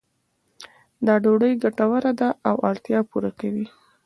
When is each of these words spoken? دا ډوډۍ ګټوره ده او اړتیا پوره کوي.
دا 1.05 1.15
ډوډۍ 1.23 1.53
ګټوره 1.63 2.11
ده 2.19 2.29
او 2.49 2.55
اړتیا 2.69 2.99
پوره 3.09 3.31
کوي. 3.39 3.65